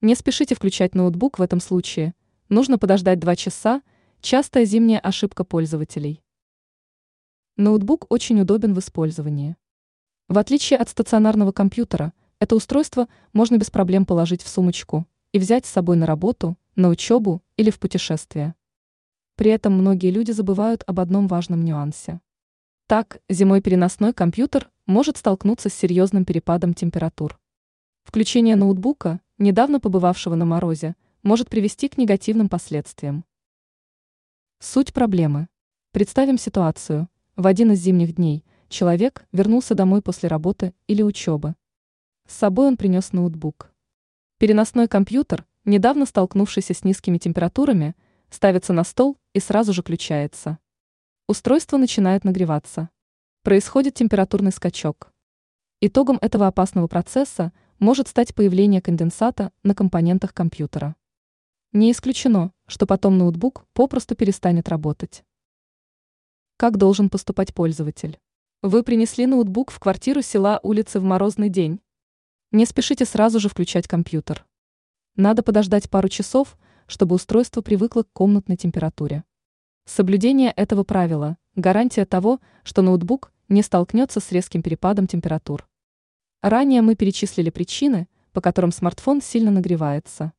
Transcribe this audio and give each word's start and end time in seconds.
Не 0.00 0.14
спешите 0.14 0.54
включать 0.54 0.94
ноутбук 0.94 1.40
в 1.40 1.42
этом 1.42 1.58
случае. 1.58 2.14
Нужно 2.48 2.78
подождать 2.78 3.18
2 3.18 3.34
часа, 3.34 3.82
частая 4.20 4.64
зимняя 4.64 5.00
ошибка 5.00 5.42
пользователей. 5.42 6.22
Ноутбук 7.56 8.06
очень 8.08 8.40
удобен 8.40 8.74
в 8.74 8.78
использовании. 8.78 9.56
В 10.28 10.38
отличие 10.38 10.78
от 10.78 10.88
стационарного 10.88 11.50
компьютера, 11.50 12.12
это 12.38 12.54
устройство 12.54 13.08
можно 13.32 13.56
без 13.56 13.70
проблем 13.70 14.06
положить 14.06 14.42
в 14.42 14.48
сумочку 14.48 15.04
и 15.32 15.40
взять 15.40 15.66
с 15.66 15.70
собой 15.70 15.96
на 15.96 16.06
работу, 16.06 16.56
на 16.76 16.90
учебу 16.90 17.42
или 17.56 17.70
в 17.70 17.80
путешествие. 17.80 18.54
При 19.34 19.50
этом 19.50 19.72
многие 19.72 20.12
люди 20.12 20.30
забывают 20.30 20.84
об 20.86 21.00
одном 21.00 21.26
важном 21.26 21.64
нюансе. 21.64 22.20
Так, 22.86 23.20
зимой 23.28 23.60
переносной 23.60 24.12
компьютер 24.12 24.70
может 24.86 25.16
столкнуться 25.16 25.68
с 25.68 25.74
серьезным 25.74 26.24
перепадом 26.24 26.72
температур. 26.72 27.40
Включение 28.04 28.54
ноутбука, 28.54 29.20
недавно 29.38 29.78
побывавшего 29.80 30.34
на 30.34 30.44
морозе, 30.44 30.96
может 31.22 31.48
привести 31.48 31.88
к 31.88 31.96
негативным 31.96 32.48
последствиям. 32.48 33.24
Суть 34.58 34.92
проблемы. 34.92 35.48
Представим 35.92 36.38
ситуацию. 36.38 37.08
В 37.36 37.46
один 37.46 37.72
из 37.72 37.80
зимних 37.80 38.16
дней 38.16 38.44
человек 38.68 39.26
вернулся 39.30 39.76
домой 39.76 40.02
после 40.02 40.28
работы 40.28 40.74
или 40.88 41.02
учебы. 41.02 41.54
С 42.26 42.34
собой 42.34 42.66
он 42.66 42.76
принес 42.76 43.12
ноутбук. 43.12 43.72
Переносной 44.38 44.88
компьютер, 44.88 45.46
недавно 45.64 46.04
столкнувшийся 46.04 46.74
с 46.74 46.82
низкими 46.82 47.18
температурами, 47.18 47.94
ставится 48.30 48.72
на 48.72 48.82
стол 48.84 49.16
и 49.32 49.40
сразу 49.40 49.72
же 49.72 49.82
включается. 49.82 50.58
Устройство 51.28 51.76
начинает 51.76 52.24
нагреваться. 52.24 52.90
Происходит 53.42 53.94
температурный 53.94 54.52
скачок. 54.52 55.12
Итогом 55.80 56.18
этого 56.20 56.48
опасного 56.48 56.88
процесса 56.88 57.52
может 57.78 58.08
стать 58.08 58.34
появление 58.34 58.82
конденсата 58.82 59.52
на 59.62 59.74
компонентах 59.74 60.34
компьютера. 60.34 60.96
Не 61.72 61.92
исключено, 61.92 62.52
что 62.66 62.86
потом 62.86 63.18
ноутбук 63.18 63.66
попросту 63.72 64.16
перестанет 64.16 64.68
работать. 64.68 65.24
Как 66.56 66.76
должен 66.76 67.08
поступать 67.08 67.54
пользователь? 67.54 68.18
Вы 68.62 68.82
принесли 68.82 69.26
ноутбук 69.26 69.70
в 69.70 69.78
квартиру 69.78 70.22
села 70.22 70.58
улицы 70.62 70.98
в 70.98 71.04
морозный 71.04 71.48
день. 71.48 71.80
Не 72.50 72.66
спешите 72.66 73.04
сразу 73.04 73.38
же 73.38 73.48
включать 73.48 73.86
компьютер. 73.86 74.44
Надо 75.14 75.42
подождать 75.42 75.88
пару 75.88 76.08
часов, 76.08 76.58
чтобы 76.86 77.14
устройство 77.14 77.60
привыкло 77.60 78.02
к 78.02 78.12
комнатной 78.12 78.56
температуре. 78.56 79.22
Соблюдение 79.84 80.50
этого 80.50 80.82
правила– 80.82 81.36
гарантия 81.54 82.06
того, 82.06 82.40
что 82.64 82.82
ноутбук 82.82 83.32
не 83.48 83.62
столкнется 83.62 84.18
с 84.20 84.32
резким 84.32 84.62
перепадом 84.62 85.06
температур. 85.06 85.68
Ранее 86.42 86.82
мы 86.82 86.94
перечислили 86.94 87.50
причины, 87.50 88.06
по 88.32 88.40
которым 88.40 88.70
смартфон 88.70 89.20
сильно 89.20 89.50
нагревается. 89.50 90.32